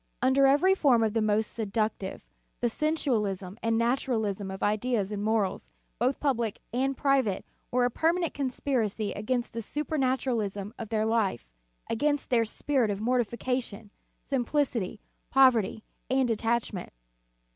[0.19, 2.25] Under every form the most seductive,
[2.59, 8.33] the sensualism and naturalism of ideas and morals, both public and private, were a permanent
[8.33, 11.47] conspiracy against the supernaturalism of their life,
[11.87, 13.91] against their spirit of mortification,
[14.23, 16.91] simplicity, poverty, and detachment.